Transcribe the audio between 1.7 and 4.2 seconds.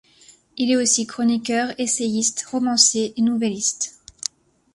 essayiste, romancier et nouvelliste.